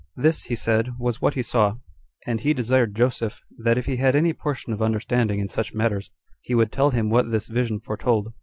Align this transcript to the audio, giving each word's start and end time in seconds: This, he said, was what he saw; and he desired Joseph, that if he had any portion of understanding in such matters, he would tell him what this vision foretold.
This, 0.15 0.45
he 0.45 0.55
said, 0.55 0.97
was 0.97 1.21
what 1.21 1.35
he 1.35 1.43
saw; 1.43 1.75
and 2.25 2.39
he 2.41 2.55
desired 2.55 2.95
Joseph, 2.95 3.43
that 3.59 3.77
if 3.77 3.85
he 3.85 3.97
had 3.97 4.15
any 4.15 4.33
portion 4.33 4.73
of 4.73 4.81
understanding 4.81 5.37
in 5.37 5.47
such 5.47 5.75
matters, 5.75 6.09
he 6.41 6.55
would 6.55 6.71
tell 6.71 6.89
him 6.89 7.11
what 7.11 7.29
this 7.29 7.47
vision 7.47 7.79
foretold. 7.79 8.33